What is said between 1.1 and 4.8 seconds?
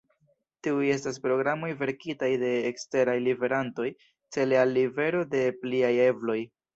programoj verkitaj de eksteraj liverantoj, cele al